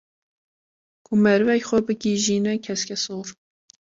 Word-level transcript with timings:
ku 1.05 1.13
merivek 1.23 1.63
xwe 1.69 1.79
bigîjîne 1.87 2.53
keskesor 2.65 3.27